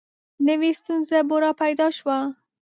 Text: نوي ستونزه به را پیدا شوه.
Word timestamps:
نوي 0.47 0.71
ستونزه 0.79 1.17
به 1.27 1.35
را 1.43 1.51
پیدا 1.61 1.87
شوه. 1.97 2.19